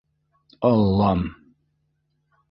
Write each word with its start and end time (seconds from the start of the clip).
Аллам! 0.69 1.21